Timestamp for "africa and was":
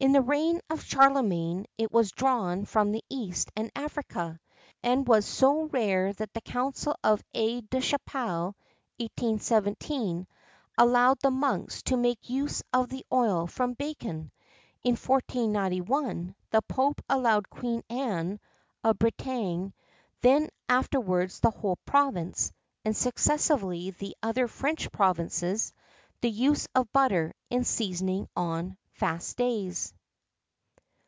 3.74-5.24